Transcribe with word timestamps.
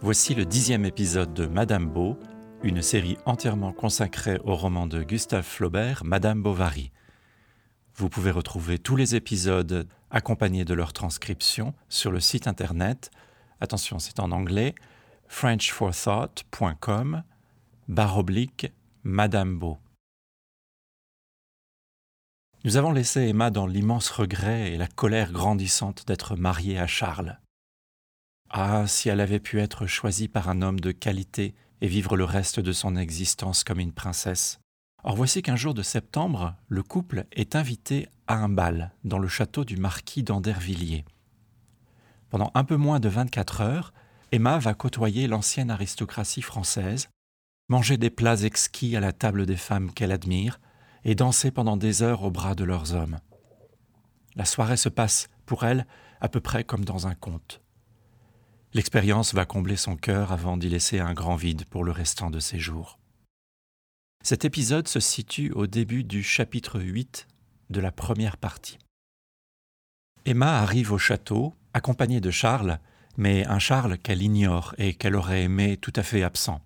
Voici 0.00 0.36
le 0.36 0.44
dixième 0.44 0.84
épisode 0.84 1.34
de 1.34 1.46
Madame 1.46 1.88
Beau, 1.90 2.16
une 2.62 2.82
série 2.82 3.18
entièrement 3.26 3.72
consacrée 3.72 4.38
au 4.44 4.54
roman 4.54 4.86
de 4.86 5.02
Gustave 5.02 5.42
Flaubert, 5.42 6.04
Madame 6.04 6.40
Bovary. 6.40 6.92
Vous 7.96 8.08
pouvez 8.08 8.30
retrouver 8.30 8.78
tous 8.78 8.94
les 8.94 9.16
épisodes 9.16 9.88
accompagnés 10.12 10.64
de 10.64 10.72
leur 10.72 10.92
transcription 10.92 11.74
sur 11.88 12.12
le 12.12 12.20
site 12.20 12.46
internet, 12.46 13.10
attention 13.60 13.98
c'est 13.98 14.20
en 14.20 14.30
anglais, 14.30 14.76
frenchforthought.com, 15.26 17.24
barre 17.88 18.18
oblique, 18.18 18.72
Madame 19.02 19.58
Beau. 19.58 19.78
Nous 22.64 22.76
avons 22.76 22.92
laissé 22.92 23.22
Emma 23.22 23.50
dans 23.50 23.66
l'immense 23.66 24.10
regret 24.10 24.72
et 24.72 24.76
la 24.76 24.86
colère 24.86 25.32
grandissante 25.32 26.06
d'être 26.06 26.36
mariée 26.36 26.78
à 26.78 26.86
Charles. 26.86 27.40
Ah, 28.50 28.86
si 28.86 29.08
elle 29.08 29.20
avait 29.20 29.40
pu 29.40 29.60
être 29.60 29.86
choisie 29.86 30.28
par 30.28 30.48
un 30.48 30.62
homme 30.62 30.80
de 30.80 30.92
qualité 30.92 31.54
et 31.80 31.86
vivre 31.86 32.16
le 32.16 32.24
reste 32.24 32.60
de 32.60 32.72
son 32.72 32.96
existence 32.96 33.62
comme 33.62 33.80
une 33.80 33.92
princesse. 33.92 34.60
Or 35.04 35.16
voici 35.16 35.42
qu'un 35.42 35.56
jour 35.56 35.74
de 35.74 35.82
septembre, 35.82 36.54
le 36.68 36.82
couple 36.82 37.26
est 37.32 37.56
invité 37.56 38.08
à 38.26 38.36
un 38.36 38.48
bal 38.48 38.92
dans 39.04 39.18
le 39.18 39.28
château 39.28 39.64
du 39.64 39.76
marquis 39.76 40.22
d'Andervilliers. 40.22 41.04
Pendant 42.30 42.50
un 42.54 42.64
peu 42.64 42.76
moins 42.76 43.00
de 43.00 43.08
24 43.08 43.60
heures, 43.60 43.92
Emma 44.32 44.58
va 44.58 44.74
côtoyer 44.74 45.28
l'ancienne 45.28 45.70
aristocratie 45.70 46.42
française, 46.42 47.08
manger 47.68 47.96
des 47.96 48.10
plats 48.10 48.42
exquis 48.42 48.96
à 48.96 49.00
la 49.00 49.12
table 49.12 49.46
des 49.46 49.56
femmes 49.56 49.92
qu'elle 49.92 50.12
admire, 50.12 50.58
et 51.04 51.14
danser 51.14 51.50
pendant 51.50 51.76
des 51.76 52.02
heures 52.02 52.24
au 52.24 52.30
bras 52.30 52.54
de 52.54 52.64
leurs 52.64 52.94
hommes. 52.94 53.18
La 54.34 54.44
soirée 54.44 54.76
se 54.76 54.88
passe, 54.88 55.28
pour 55.46 55.64
elle, 55.64 55.86
à 56.20 56.28
peu 56.28 56.40
près 56.40 56.64
comme 56.64 56.84
dans 56.84 57.06
un 57.06 57.14
conte. 57.14 57.62
L'expérience 58.74 59.32
va 59.32 59.46
combler 59.46 59.76
son 59.76 59.96
cœur 59.96 60.30
avant 60.30 60.58
d'y 60.58 60.68
laisser 60.68 60.98
un 60.98 61.14
grand 61.14 61.36
vide 61.36 61.64
pour 61.64 61.84
le 61.84 61.90
restant 61.90 62.30
de 62.30 62.38
ses 62.38 62.58
jours. 62.58 62.98
Cet 64.22 64.44
épisode 64.44 64.88
se 64.88 65.00
situe 65.00 65.52
au 65.52 65.66
début 65.66 66.04
du 66.04 66.22
chapitre 66.22 66.78
8 66.78 67.26
de 67.70 67.80
la 67.80 67.90
première 67.90 68.36
partie. 68.36 68.78
Emma 70.26 70.58
arrive 70.58 70.92
au 70.92 70.98
château, 70.98 71.54
accompagnée 71.72 72.20
de 72.20 72.30
Charles, 72.30 72.78
mais 73.16 73.46
un 73.46 73.58
Charles 73.58 73.96
qu'elle 73.96 74.22
ignore 74.22 74.74
et 74.76 74.92
qu'elle 74.92 75.16
aurait 75.16 75.44
aimé 75.44 75.78
tout 75.78 75.92
à 75.96 76.02
fait 76.02 76.22
absent. 76.22 76.60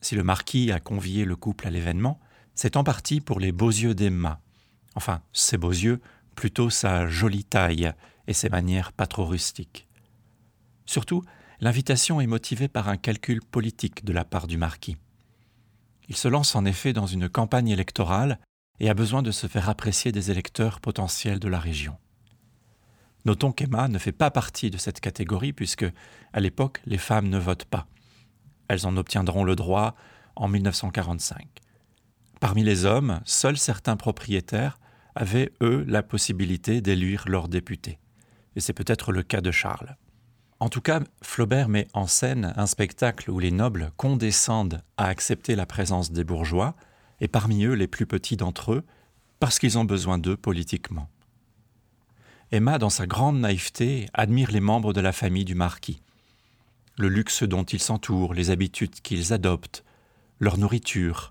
Si 0.00 0.14
le 0.14 0.22
marquis 0.22 0.70
a 0.70 0.78
convié 0.78 1.24
le 1.24 1.34
couple 1.34 1.66
à 1.66 1.70
l'événement, 1.70 2.20
c'est 2.54 2.76
en 2.76 2.84
partie 2.84 3.20
pour 3.20 3.40
les 3.40 3.50
beaux 3.50 3.70
yeux 3.70 3.94
d'Emma. 3.94 4.40
Enfin, 4.94 5.22
ses 5.32 5.58
beaux 5.58 5.70
yeux, 5.70 6.00
plutôt 6.36 6.70
sa 6.70 7.08
jolie 7.08 7.44
taille 7.44 7.92
et 8.28 8.32
ses 8.32 8.48
manières 8.48 8.92
pas 8.92 9.08
trop 9.08 9.26
rustiques. 9.26 9.87
Surtout, 10.88 11.22
l'invitation 11.60 12.18
est 12.18 12.26
motivée 12.26 12.66
par 12.66 12.88
un 12.88 12.96
calcul 12.96 13.42
politique 13.42 14.06
de 14.06 14.12
la 14.14 14.24
part 14.24 14.46
du 14.46 14.56
marquis. 14.56 14.96
Il 16.08 16.16
se 16.16 16.28
lance 16.28 16.56
en 16.56 16.64
effet 16.64 16.94
dans 16.94 17.06
une 17.06 17.28
campagne 17.28 17.68
électorale 17.68 18.40
et 18.80 18.88
a 18.88 18.94
besoin 18.94 19.20
de 19.20 19.30
se 19.30 19.46
faire 19.48 19.68
apprécier 19.68 20.12
des 20.12 20.30
électeurs 20.30 20.80
potentiels 20.80 21.40
de 21.40 21.48
la 21.48 21.60
région. 21.60 21.98
Notons 23.26 23.52
qu'Emma 23.52 23.88
ne 23.88 23.98
fait 23.98 24.12
pas 24.12 24.30
partie 24.30 24.70
de 24.70 24.78
cette 24.78 25.00
catégorie 25.00 25.52
puisque, 25.52 25.84
à 26.32 26.40
l'époque, 26.40 26.80
les 26.86 26.96
femmes 26.96 27.28
ne 27.28 27.38
votent 27.38 27.66
pas. 27.66 27.86
Elles 28.68 28.86
en 28.86 28.96
obtiendront 28.96 29.44
le 29.44 29.56
droit 29.56 29.94
en 30.36 30.48
1945. 30.48 31.46
Parmi 32.40 32.64
les 32.64 32.86
hommes, 32.86 33.20
seuls 33.26 33.58
certains 33.58 33.96
propriétaires 33.98 34.78
avaient, 35.14 35.52
eux, 35.60 35.84
la 35.86 36.02
possibilité 36.02 36.80
d'élire 36.80 37.24
leurs 37.28 37.48
députés. 37.48 37.98
Et 38.56 38.60
c'est 38.60 38.72
peut-être 38.72 39.12
le 39.12 39.22
cas 39.22 39.42
de 39.42 39.50
Charles. 39.50 39.98
En 40.60 40.68
tout 40.68 40.80
cas, 40.80 41.00
Flaubert 41.22 41.68
met 41.68 41.86
en 41.92 42.06
scène 42.06 42.52
un 42.56 42.66
spectacle 42.66 43.30
où 43.30 43.38
les 43.38 43.52
nobles 43.52 43.92
condescendent 43.96 44.82
à 44.96 45.06
accepter 45.06 45.54
la 45.54 45.66
présence 45.66 46.10
des 46.10 46.24
bourgeois, 46.24 46.74
et 47.20 47.28
parmi 47.28 47.64
eux 47.64 47.74
les 47.74 47.86
plus 47.86 48.06
petits 48.06 48.36
d'entre 48.36 48.72
eux, 48.72 48.84
parce 49.38 49.58
qu'ils 49.58 49.78
ont 49.78 49.84
besoin 49.84 50.18
d'eux 50.18 50.36
politiquement. 50.36 51.08
Emma, 52.50 52.78
dans 52.78 52.90
sa 52.90 53.06
grande 53.06 53.38
naïveté, 53.38 54.08
admire 54.14 54.50
les 54.50 54.60
membres 54.60 54.92
de 54.92 55.00
la 55.00 55.12
famille 55.12 55.44
du 55.44 55.54
marquis. 55.54 56.00
Le 56.96 57.08
luxe 57.08 57.44
dont 57.44 57.64
ils 57.64 57.82
s'entourent, 57.82 58.34
les 58.34 58.50
habitudes 58.50 59.00
qu'ils 59.00 59.32
adoptent, 59.32 59.84
leur 60.40 60.58
nourriture, 60.58 61.30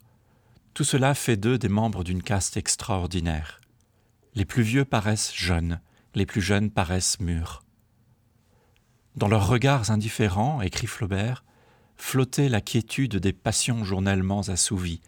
tout 0.73 0.83
cela 0.83 1.15
fait 1.15 1.37
d'eux 1.37 1.57
des 1.57 1.69
membres 1.69 2.03
d'une 2.03 2.21
caste 2.21 2.55
extraordinaire. 2.55 3.59
Les 4.35 4.45
plus 4.45 4.63
vieux 4.63 4.85
paraissent 4.85 5.33
jeunes, 5.33 5.81
les 6.13 6.27
plus 6.27 6.41
jeunes 6.41 6.69
paraissent 6.69 7.19
mûrs. 7.19 7.63
Dans 9.17 9.27
leurs 9.27 9.47
regards 9.47 9.89
indifférents, 9.89 10.61
écrit 10.61 10.85
Flaubert, 10.85 11.43
flottait 11.95 12.49
la 12.49 12.61
quiétude 12.61 13.15
des 13.15 13.33
passions 13.33 13.83
journellement 13.83 14.41
assouvies, 14.41 15.01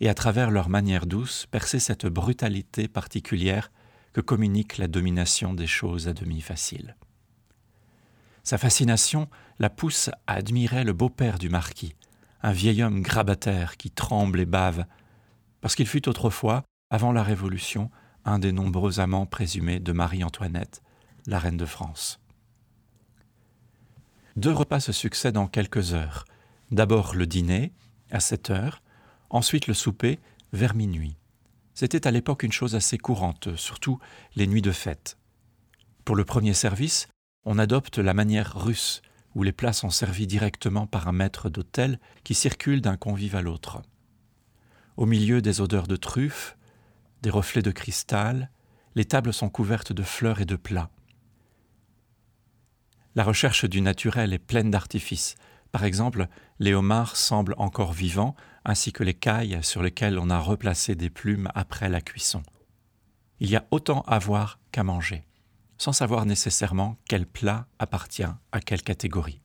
et 0.00 0.08
à 0.08 0.14
travers 0.14 0.50
leur 0.50 0.70
manière 0.70 1.04
douce 1.04 1.44
perçait 1.50 1.80
cette 1.80 2.06
brutalité 2.06 2.88
particulière 2.88 3.70
que 4.14 4.22
communique 4.22 4.78
la 4.78 4.88
domination 4.88 5.52
des 5.52 5.66
choses 5.66 6.08
à 6.08 6.14
demi 6.14 6.40
faciles. 6.40 6.96
Sa 8.42 8.56
fascination 8.56 9.28
la 9.58 9.68
pousse 9.68 10.08
à 10.26 10.32
admirer 10.32 10.82
le 10.82 10.94
beau-père 10.94 11.38
du 11.38 11.50
marquis, 11.50 11.94
un 12.42 12.52
vieil 12.52 12.82
homme 12.82 13.02
grabataire 13.02 13.76
qui 13.76 13.90
tremble 13.90 14.40
et 14.40 14.46
bave, 14.46 14.86
parce 15.60 15.74
qu'il 15.74 15.86
fut 15.86 16.08
autrefois, 16.08 16.62
avant 16.88 17.12
la 17.12 17.22
Révolution, 17.22 17.90
un 18.24 18.38
des 18.38 18.52
nombreux 18.52 18.98
amants 18.98 19.26
présumés 19.26 19.78
de 19.78 19.92
Marie-Antoinette, 19.92 20.80
la 21.26 21.38
reine 21.38 21.58
de 21.58 21.66
France. 21.66 22.18
Deux 24.36 24.52
repas 24.52 24.80
se 24.80 24.92
succèdent 24.92 25.36
en 25.36 25.46
quelques 25.46 25.92
heures. 25.92 26.24
D'abord 26.70 27.14
le 27.14 27.26
dîner, 27.26 27.72
à 28.10 28.20
7 28.20 28.50
heures, 28.50 28.82
ensuite 29.28 29.66
le 29.66 29.74
souper, 29.74 30.18
vers 30.52 30.74
minuit. 30.74 31.16
C'était 31.74 32.06
à 32.06 32.10
l'époque 32.10 32.42
une 32.42 32.52
chose 32.52 32.74
assez 32.74 32.98
courante, 32.98 33.56
surtout 33.56 33.98
les 34.36 34.46
nuits 34.46 34.62
de 34.62 34.72
fête. 34.72 35.16
Pour 36.04 36.16
le 36.16 36.24
premier 36.24 36.54
service, 36.54 37.08
on 37.44 37.58
adopte 37.58 37.98
la 37.98 38.14
manière 38.14 38.54
russe, 38.56 39.02
où 39.34 39.42
les 39.42 39.52
plats 39.52 39.72
sont 39.72 39.90
servis 39.90 40.26
directement 40.26 40.86
par 40.86 41.08
un 41.08 41.12
maître 41.12 41.48
d'hôtel 41.48 42.00
qui 42.24 42.34
circule 42.34 42.80
d'un 42.80 42.96
convive 42.96 43.36
à 43.36 43.42
l'autre. 43.42 43.82
Au 44.96 45.06
milieu 45.06 45.40
des 45.40 45.60
odeurs 45.60 45.86
de 45.86 45.96
truffes, 45.96 46.56
des 47.22 47.30
reflets 47.30 47.62
de 47.62 47.70
cristal, 47.70 48.50
les 48.94 49.04
tables 49.04 49.32
sont 49.32 49.48
couvertes 49.48 49.92
de 49.92 50.02
fleurs 50.02 50.40
et 50.40 50.46
de 50.46 50.56
plats. 50.56 50.90
La 53.14 53.24
recherche 53.24 53.64
du 53.64 53.80
naturel 53.80 54.32
est 54.32 54.38
pleine 54.38 54.70
d'artifices. 54.70 55.34
Par 55.72 55.84
exemple, 55.84 56.28
les 56.58 56.74
homards 56.74 57.16
semblent 57.16 57.54
encore 57.58 57.92
vivants, 57.92 58.34
ainsi 58.64 58.92
que 58.92 59.02
les 59.02 59.14
cailles 59.14 59.58
sur 59.62 59.82
lesquelles 59.82 60.18
on 60.18 60.30
a 60.30 60.38
replacé 60.38 60.94
des 60.94 61.10
plumes 61.10 61.48
après 61.54 61.88
la 61.88 62.00
cuisson. 62.00 62.42
Il 63.40 63.50
y 63.50 63.56
a 63.56 63.66
autant 63.70 64.02
à 64.02 64.18
voir 64.18 64.58
qu'à 64.70 64.84
manger, 64.84 65.24
sans 65.78 65.92
savoir 65.92 66.26
nécessairement 66.26 66.98
quel 67.08 67.26
plat 67.26 67.66
appartient 67.78 68.22
à 68.52 68.60
quelle 68.60 68.82
catégorie. 68.82 69.40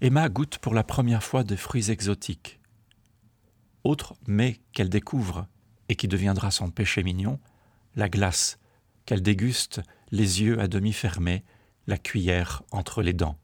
Emma 0.00 0.28
goûte 0.28 0.58
pour 0.58 0.72
la 0.72 0.84
première 0.84 1.22
fois 1.22 1.44
des 1.44 1.56
fruits 1.56 1.90
exotiques. 1.90 2.60
Autre 3.84 4.14
mais 4.26 4.60
qu'elle 4.72 4.88
découvre, 4.88 5.46
et 5.88 5.96
qui 5.96 6.08
deviendra 6.08 6.50
son 6.50 6.70
péché 6.70 7.02
mignon, 7.02 7.40
la 7.96 8.08
glace, 8.08 8.58
qu'elle 9.04 9.22
déguste 9.22 9.82
les 10.12 10.42
yeux 10.42 10.60
à 10.60 10.68
demi 10.68 10.92
fermés, 10.92 11.44
la 11.90 11.98
cuillère 11.98 12.62
entre 12.70 13.02
les 13.02 13.12
dents. 13.12 13.36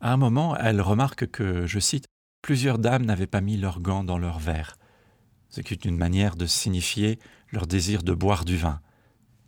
À 0.00 0.12
un 0.12 0.18
moment, 0.18 0.54
elle 0.56 0.82
remarque 0.82 1.26
que, 1.30 1.66
je 1.66 1.80
cite, 1.80 2.04
plusieurs 2.42 2.78
dames 2.78 3.06
n'avaient 3.06 3.26
pas 3.26 3.40
mis 3.40 3.56
leurs 3.56 3.80
gants 3.80 4.04
dans 4.04 4.18
leur 4.18 4.38
verre, 4.38 4.76
ce 5.48 5.62
qui 5.62 5.72
est 5.72 5.86
une 5.86 5.96
manière 5.96 6.36
de 6.36 6.44
signifier 6.44 7.18
leur 7.50 7.66
désir 7.66 8.02
de 8.02 8.12
boire 8.12 8.44
du 8.44 8.58
vin. 8.58 8.80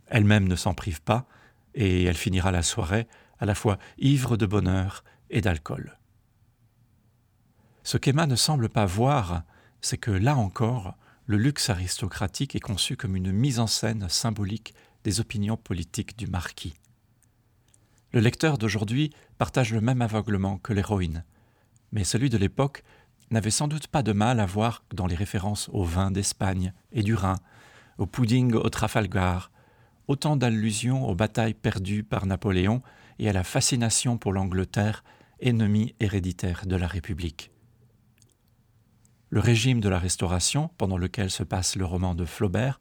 Elle-même 0.07 0.47
ne 0.47 0.55
s'en 0.55 0.73
prive 0.73 1.01
pas, 1.03 1.27
et 1.75 2.05
elle 2.05 2.17
finira 2.17 2.51
la 2.51 2.63
soirée 2.63 3.07
à 3.37 3.45
la 3.45 3.53
fois 3.53 3.77
ivre 3.99 4.35
de 4.35 4.47
bonheur 4.47 5.03
et 5.29 5.41
d'alcool. 5.41 5.99
Ce 7.83 7.97
qu'Emma 7.97 8.25
ne 8.25 8.35
semble 8.35 8.67
pas 8.67 8.85
voir, 8.85 9.43
c'est 9.79 9.99
que 9.99 10.11
là 10.11 10.35
encore, 10.35 10.97
le 11.27 11.37
luxe 11.37 11.69
aristocratique 11.69 12.55
est 12.55 12.59
conçu 12.59 12.97
comme 12.97 13.15
une 13.15 13.31
mise 13.31 13.59
en 13.59 13.67
scène 13.67 14.09
symbolique 14.09 14.73
des 15.03 15.19
opinions 15.19 15.57
politiques 15.57 16.17
du 16.17 16.25
marquis. 16.25 16.78
Le 18.11 18.21
lecteur 18.21 18.57
d'aujourd'hui 18.57 19.11
partage 19.37 19.71
le 19.71 19.81
même 19.81 20.01
aveuglement 20.01 20.57
que 20.57 20.73
l'héroïne, 20.73 21.23
mais 21.91 22.03
celui 22.03 22.29
de 22.29 22.37
l'époque 22.37 22.83
n'avait 23.29 23.51
sans 23.51 23.67
doute 23.67 23.87
pas 23.87 24.01
de 24.01 24.13
mal 24.13 24.39
à 24.39 24.47
voir 24.47 24.83
dans 24.93 25.05
les 25.05 25.15
références 25.15 25.69
au 25.73 25.83
vin 25.83 26.09
d'Espagne 26.09 26.73
et 26.91 27.03
du 27.03 27.13
Rhin, 27.13 27.35
au 27.99 28.07
pudding 28.07 28.53
au 28.53 28.69
Trafalgar, 28.69 29.51
autant 30.07 30.35
d'allusions 30.35 31.07
aux 31.07 31.13
batailles 31.13 31.53
perdues 31.53 32.03
par 32.03 32.25
Napoléon 32.25 32.81
et 33.19 33.29
à 33.29 33.33
la 33.33 33.43
fascination 33.43 34.17
pour 34.17 34.33
l'Angleterre, 34.33 35.03
ennemie 35.39 35.93
héréditaire 35.99 36.65
de 36.65 36.75
la 36.75 36.87
République. 36.87 37.51
Le 39.29 39.39
régime 39.39 39.81
de 39.81 39.89
la 39.89 39.99
Restauration, 39.99 40.71
pendant 40.79 40.97
lequel 40.97 41.29
se 41.29 41.43
passe 41.43 41.75
le 41.75 41.85
roman 41.85 42.15
de 42.15 42.25
Flaubert, 42.25 42.79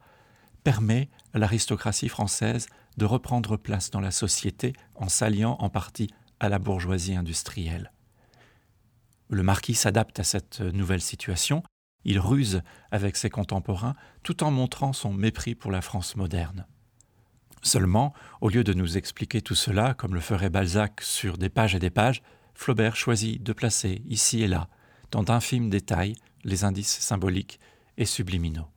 permet 0.65 1.09
à 1.35 1.39
l'aristocratie 1.39 2.09
française 2.09 2.69
de 2.97 3.05
reprendre 3.05 3.57
place 3.57 3.91
dans 3.91 4.01
la 4.01 4.11
société 4.11 4.73
en 4.95 5.09
s'alliant 5.09 5.57
en 5.61 5.71
partie 5.71 6.11
à 6.41 6.49
la 6.49 6.59
bourgeoisie 6.59 7.15
industrielle. 7.15 7.93
Le 9.31 9.43
marquis 9.43 9.75
s'adapte 9.75 10.19
à 10.21 10.25
cette 10.25 10.61
nouvelle 10.61 11.01
situation, 11.01 11.63
il 12.05 12.19
ruse 12.19 12.63
avec 12.91 13.17
ses 13.17 13.31
contemporains 13.31 13.95
tout 14.23 14.43
en 14.43 14.51
montrant 14.51 14.93
son 14.93 15.13
mépris 15.13 15.55
pour 15.55 15.71
la 15.71 15.83
France 15.83 16.17
moderne. 16.17 16.67
Seulement, 17.63 18.15
au 18.41 18.49
lieu 18.49 18.65
de 18.65 18.73
nous 18.73 18.97
expliquer 18.97 19.43
tout 19.43 19.55
cela, 19.55 19.95
comme 19.95 20.15
le 20.15 20.21
ferait 20.21 20.51
Balzac 20.51 21.01
sur 21.03 21.37
des 21.39 21.49
pages 21.49 21.75
et 21.75 21.81
des 21.81 21.91
pages, 21.91 22.23
Flaubert 22.55 22.97
choisit 22.97 23.43
de 23.43 23.53
placer 23.53 24.03
ici 24.07 24.43
et 24.43 24.49
là, 24.49 24.69
dans 25.11 25.23
d'infimes 25.23 25.71
détails, 25.71 26.15
les 26.45 26.65
indices 26.65 26.99
symboliques 27.01 27.61
et 27.97 28.05
subliminaux. 28.05 28.69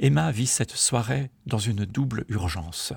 Emma 0.00 0.30
vit 0.30 0.46
cette 0.46 0.76
soirée 0.76 1.32
dans 1.46 1.58
une 1.58 1.84
double 1.84 2.24
urgence, 2.28 2.92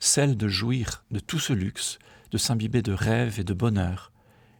celle 0.00 0.36
de 0.36 0.48
jouir 0.48 1.02
de 1.10 1.18
tout 1.18 1.38
ce 1.38 1.54
luxe, 1.54 1.98
de 2.30 2.36
s'imbiber 2.36 2.82
de 2.82 2.92
rêves 2.92 3.40
et 3.40 3.44
de 3.44 3.54
bonheur, 3.54 4.12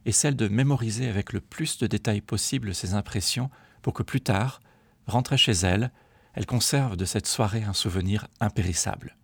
et 0.06 0.12
celle 0.12 0.36
de 0.36 0.48
mémoriser 0.48 1.06
avec 1.06 1.34
le 1.34 1.40
plus 1.42 1.76
de 1.76 1.86
détails 1.86 2.22
possible 2.22 2.74
ses 2.74 2.94
impressions 2.94 3.50
pour 3.82 3.92
que 3.92 4.02
plus 4.02 4.22
tard, 4.22 4.60
rentrée 5.06 5.36
chez 5.36 5.52
elle, 5.52 5.92
elle 6.32 6.46
conserve 6.46 6.96
de 6.96 7.04
cette 7.04 7.26
soirée 7.26 7.64
un 7.64 7.74
souvenir 7.74 8.26
impérissable. 8.40 9.18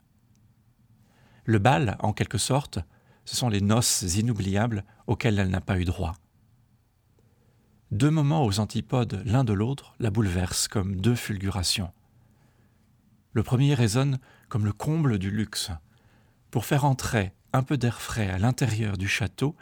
Le 1.47 1.59
bal, 1.59 1.97
en 2.01 2.13
quelque 2.13 2.39
sorte, 2.39 2.81
ce 3.25 3.35
sont 3.35 3.49
les 3.49 3.63
noces 3.63 4.03
inoubliables 4.15 4.85
auxquelles 5.07 5.39
elle 5.39 5.49
n'a 5.49 5.63
pas 5.63 5.79
eu 5.79 5.85
droit. 5.85 6.17
Deux 7.93 8.11
moments 8.11 8.45
aux 8.45 8.61
antipodes 8.61 9.23
l'un 9.25 9.45
de 9.45 9.55
l'autre 9.55 9.95
la 10.01 10.11
bouleversent 10.11 10.69
comme 10.69 11.01
deux 11.01 11.15
fulgurations. 11.15 11.93
Le 13.37 13.43
premier 13.43 13.75
résonne 13.75 14.19
comme 14.49 14.65
le 14.65 14.73
comble 14.73 15.19
du 15.19 15.31
luxe. 15.31 15.71
Pour 16.51 16.65
faire 16.65 16.87
entrer 16.87 17.35
un 17.53 17.63
peu 17.63 17.77
d'air 17.77 18.01
frais 18.01 18.31
à 18.31 18.39
l'intérieur 18.39 18.97
du 18.97 19.09
château, 19.09 19.55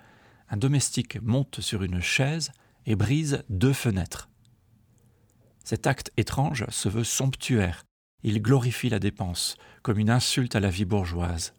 un 0.49 0.56
domestique 0.56 1.21
monte 1.21 1.61
sur 1.61 1.82
une 1.82 2.00
chaise 2.00 2.53
et 2.87 2.94
brise 2.94 3.43
deux 3.49 3.73
fenêtres. 3.73 4.31
Cet 5.65 5.88
acte 5.88 6.12
étrange 6.17 6.67
se 6.69 6.88
veut 6.88 7.03
somptuaire. 7.03 7.82
Il 8.23 8.41
glorifie 8.41 8.91
la 8.91 9.00
dépense, 9.00 9.56
comme 9.82 9.99
une 9.99 10.11
insulte 10.11 10.55
à 10.55 10.61
la 10.61 10.70
vie 10.70 10.85
bourgeoise. 10.85 11.53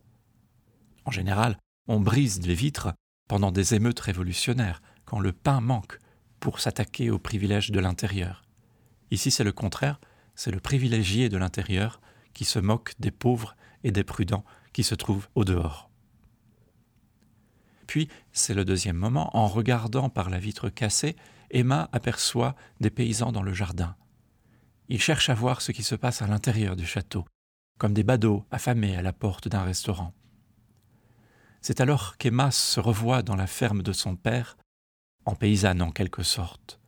En 1.03 1.11
général, 1.11 1.57
on 1.89 1.99
brise 1.99 2.39
les 2.47 2.55
vitres 2.55 2.93
pendant 3.27 3.51
des 3.51 3.75
émeutes 3.75 3.99
révolutionnaires, 3.99 4.81
quand 5.03 5.19
le 5.19 5.33
pain 5.33 5.59
manque, 5.59 5.99
pour 6.39 6.61
s'attaquer 6.61 7.09
aux 7.09 7.19
privilèges 7.19 7.71
de 7.71 7.79
l'intérieur. 7.81 8.45
Ici, 9.11 9.31
c'est 9.31 9.43
le 9.43 9.51
contraire, 9.51 9.99
c'est 10.35 10.51
le 10.51 10.59
privilégié 10.59 11.29
de 11.29 11.37
l'intérieur 11.37 12.01
qui 12.33 12.45
se 12.45 12.59
moque 12.59 12.93
des 12.99 13.11
pauvres 13.11 13.55
et 13.83 13.91
des 13.91 14.03
prudents 14.03 14.45
qui 14.73 14.83
se 14.83 14.95
trouvent 14.95 15.27
au 15.35 15.45
dehors. 15.45 15.89
Puis, 17.87 18.09
c'est 18.33 18.53
le 18.53 18.65
deuxième 18.65 18.97
moment, 18.97 19.35
en 19.35 19.47
regardant 19.47 20.09
par 20.09 20.29
la 20.29 20.39
vitre 20.39 20.69
cassée, 20.69 21.15
Emma 21.51 21.89
aperçoit 21.91 22.55
des 22.81 22.89
paysans 22.89 23.31
dans 23.31 23.43
le 23.43 23.53
jardin. 23.53 23.95
Ils 24.89 25.01
cherchent 25.01 25.29
à 25.29 25.35
voir 25.35 25.61
ce 25.61 25.71
qui 25.71 25.83
se 25.83 25.95
passe 25.95 26.21
à 26.21 26.27
l'intérieur 26.27 26.75
du 26.75 26.85
château, 26.85 27.25
comme 27.77 27.93
des 27.93 28.03
badauds 28.03 28.43
affamés 28.51 28.95
à 28.95 29.01
la 29.01 29.13
porte 29.13 29.47
d'un 29.47 29.63
restaurant. 29.63 30.13
C'est 31.61 31.81
alors 31.81 32.17
qu'Emma 32.17 32.51
se 32.51 32.79
revoit 32.79 33.23
dans 33.23 33.35
la 33.35 33.47
ferme 33.47 33.81
de 33.81 33.93
son 33.93 34.15
père, 34.15 34.57
en 35.25 35.35
paysanne 35.35 35.81
en 35.81 35.91
quelque 35.91 36.23
sorte. 36.23 36.79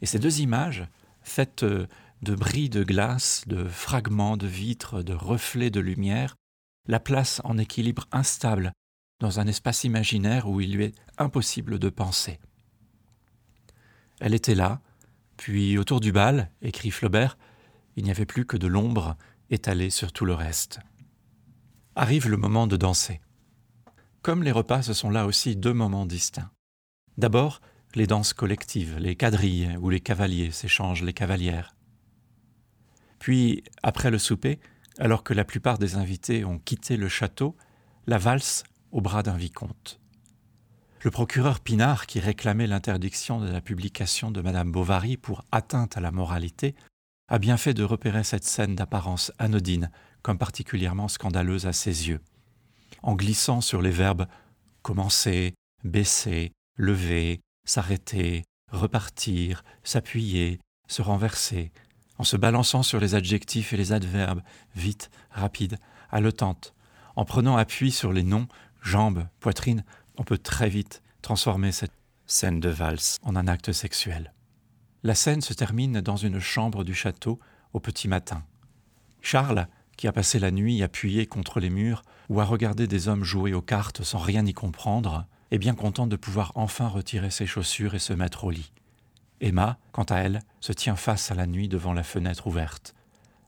Et 0.00 0.06
ces 0.06 0.18
deux 0.18 0.40
images, 0.40 0.86
faites 1.22 1.64
de 2.22 2.34
bris 2.34 2.68
de 2.68 2.82
glace, 2.82 3.44
de 3.46 3.64
fragments 3.64 4.36
de 4.36 4.46
vitres, 4.46 5.02
de 5.02 5.12
reflets 5.12 5.70
de 5.70 5.80
lumière, 5.80 6.36
la 6.88 7.00
placent 7.00 7.40
en 7.44 7.58
équilibre 7.58 8.06
instable 8.12 8.72
dans 9.20 9.40
un 9.40 9.46
espace 9.46 9.84
imaginaire 9.84 10.48
où 10.48 10.60
il 10.60 10.72
lui 10.72 10.84
est 10.84 10.94
impossible 11.18 11.78
de 11.78 11.88
penser. 11.88 12.38
Elle 14.20 14.34
était 14.34 14.54
là, 14.54 14.80
puis 15.36 15.78
autour 15.78 16.00
du 16.00 16.12
bal, 16.12 16.50
écrit 16.62 16.90
Flaubert, 16.90 17.36
il 17.96 18.04
n'y 18.04 18.10
avait 18.10 18.26
plus 18.26 18.46
que 18.46 18.56
de 18.56 18.66
l'ombre 18.66 19.16
étalée 19.50 19.90
sur 19.90 20.12
tout 20.12 20.24
le 20.24 20.34
reste. 20.34 20.80
Arrive 21.94 22.28
le 22.28 22.36
moment 22.36 22.66
de 22.66 22.76
danser. 22.76 23.20
Comme 24.22 24.42
les 24.42 24.52
repas, 24.52 24.82
ce 24.82 24.92
sont 24.92 25.10
là 25.10 25.26
aussi 25.26 25.56
deux 25.56 25.72
moments 25.72 26.06
distincts. 26.06 26.50
D'abord, 27.16 27.60
les 27.94 28.06
danses 28.06 28.32
collectives, 28.32 28.98
les 28.98 29.16
quadrilles 29.16 29.76
où 29.80 29.88
les 29.88 30.00
cavaliers 30.00 30.50
s'échangent 30.50 31.02
les 31.02 31.14
cavalières. 31.14 31.75
Puis, 33.18 33.64
après 33.82 34.10
le 34.10 34.18
souper, 34.18 34.58
alors 34.98 35.24
que 35.24 35.34
la 35.34 35.44
plupart 35.44 35.78
des 35.78 35.96
invités 35.96 36.44
ont 36.44 36.58
quitté 36.58 36.96
le 36.96 37.08
château, 37.08 37.56
la 38.06 38.18
valse 38.18 38.64
au 38.92 39.00
bras 39.00 39.22
d'un 39.22 39.36
vicomte. 39.36 40.00
Le 41.02 41.10
procureur 41.10 41.60
Pinard, 41.60 42.06
qui 42.06 42.18
réclamait 42.20 42.66
l'interdiction 42.66 43.40
de 43.40 43.48
la 43.48 43.60
publication 43.60 44.30
de 44.30 44.40
Madame 44.40 44.72
Bovary 44.72 45.16
pour 45.16 45.44
atteinte 45.52 45.96
à 45.96 46.00
la 46.00 46.10
moralité, 46.10 46.74
a 47.28 47.38
bien 47.38 47.56
fait 47.56 47.74
de 47.74 47.84
repérer 47.84 48.24
cette 48.24 48.44
scène 48.44 48.74
d'apparence 48.74 49.32
anodine 49.38 49.90
comme 50.22 50.38
particulièrement 50.38 51.08
scandaleuse 51.08 51.66
à 51.66 51.72
ses 51.72 52.08
yeux. 52.08 52.20
En 53.02 53.14
glissant 53.14 53.60
sur 53.60 53.82
les 53.82 53.90
verbes 53.90 54.26
commencer, 54.82 55.54
baisser, 55.84 56.52
lever, 56.76 57.40
s'arrêter, 57.64 58.44
repartir, 58.70 59.64
s'appuyer, 59.82 60.60
se 60.88 61.02
renverser, 61.02 61.72
en 62.18 62.24
se 62.24 62.36
balançant 62.36 62.82
sur 62.82 63.00
les 63.00 63.14
adjectifs 63.14 63.72
et 63.72 63.76
les 63.76 63.92
adverbes, 63.92 64.42
vite, 64.74 65.10
rapide, 65.30 65.78
haletante, 66.10 66.74
en 67.14 67.24
prenant 67.24 67.56
appui 67.56 67.90
sur 67.90 68.12
les 68.12 68.22
noms, 68.22 68.48
jambes, 68.82 69.26
poitrine, 69.40 69.84
on 70.16 70.24
peut 70.24 70.38
très 70.38 70.68
vite 70.68 71.02
transformer 71.22 71.72
cette 71.72 71.92
scène 72.26 72.60
de 72.60 72.68
valse 72.68 73.18
en 73.22 73.36
un 73.36 73.48
acte 73.48 73.72
sexuel. 73.72 74.32
La 75.02 75.14
scène 75.14 75.40
se 75.40 75.54
termine 75.54 76.00
dans 76.00 76.16
une 76.16 76.40
chambre 76.40 76.84
du 76.84 76.94
château 76.94 77.38
au 77.72 77.80
petit 77.80 78.08
matin. 78.08 78.44
Charles, 79.20 79.68
qui 79.96 80.08
a 80.08 80.12
passé 80.12 80.38
la 80.38 80.50
nuit 80.50 80.82
appuyé 80.82 81.26
contre 81.26 81.60
les 81.60 81.70
murs 81.70 82.02
ou 82.28 82.40
à 82.40 82.44
regarder 82.44 82.86
des 82.86 83.08
hommes 83.08 83.24
jouer 83.24 83.54
aux 83.54 83.62
cartes 83.62 84.02
sans 84.02 84.18
rien 84.18 84.44
y 84.44 84.52
comprendre, 84.52 85.26
est 85.50 85.58
bien 85.58 85.74
content 85.74 86.06
de 86.06 86.16
pouvoir 86.16 86.52
enfin 86.54 86.88
retirer 86.88 87.30
ses 87.30 87.46
chaussures 87.46 87.94
et 87.94 87.98
se 87.98 88.12
mettre 88.12 88.44
au 88.44 88.50
lit. 88.50 88.72
Emma, 89.40 89.78
quant 89.92 90.04
à 90.04 90.16
elle, 90.16 90.40
se 90.60 90.72
tient 90.72 90.96
face 90.96 91.30
à 91.30 91.34
la 91.34 91.46
nuit 91.46 91.68
devant 91.68 91.92
la 91.92 92.02
fenêtre 92.02 92.46
ouverte. 92.46 92.94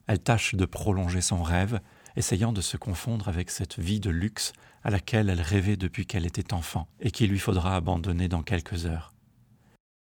Elle 0.07 0.21
tâche 0.21 0.55
de 0.55 0.65
prolonger 0.65 1.21
son 1.21 1.43
rêve, 1.43 1.81
essayant 2.17 2.53
de 2.53 2.61
se 2.61 2.77
confondre 2.77 3.29
avec 3.29 3.51
cette 3.51 3.79
vie 3.79 4.01
de 4.01 4.11
luxe 4.11 4.53
à 4.83 4.91
laquelle 4.91 5.29
elle 5.29 5.41
rêvait 5.41 5.77
depuis 5.77 6.07
qu'elle 6.07 6.27
était 6.27 6.55
enfant 6.55 6.89
et 7.01 7.11
qu'il 7.11 7.31
lui 7.31 7.39
faudra 7.39 7.77
abandonner 7.77 8.29
dans 8.29 8.43
quelques 8.43 8.87
heures. 8.87 9.13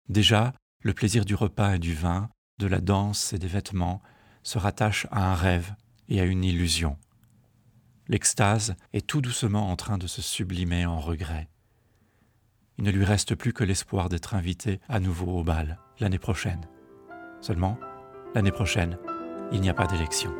Déjà, 0.09 0.53
le 0.83 0.93
plaisir 0.93 1.25
du 1.25 1.35
repas 1.35 1.75
et 1.75 1.79
du 1.79 1.93
vin, 1.93 2.29
de 2.59 2.67
la 2.67 2.79
danse 2.79 3.33
et 3.33 3.39
des 3.39 3.47
vêtements 3.47 4.01
se 4.43 4.57
rattache 4.57 5.07
à 5.11 5.31
un 5.31 5.35
rêve 5.35 5.75
et 6.09 6.21
à 6.21 6.23
une 6.23 6.43
illusion. 6.43 6.97
L'extase 8.07 8.75
est 8.93 9.05
tout 9.05 9.21
doucement 9.21 9.69
en 9.69 9.75
train 9.75 9.97
de 9.97 10.07
se 10.07 10.21
sublimer 10.21 10.85
en 10.85 10.99
regret. 10.99 11.49
Il 12.77 12.83
ne 12.83 12.91
lui 12.91 13.05
reste 13.05 13.35
plus 13.35 13.53
que 13.53 13.63
l'espoir 13.63 14.09
d'être 14.09 14.35
invité 14.35 14.79
à 14.87 14.99
nouveau 14.99 15.39
au 15.39 15.43
bal 15.43 15.79
l'année 15.99 16.19
prochaine. 16.19 16.67
Seulement, 17.41 17.79
l'année 18.35 18.51
prochaine, 18.51 18.97
il 19.51 19.61
n'y 19.61 19.69
a 19.69 19.73
pas 19.73 19.87
d'élection. 19.87 20.31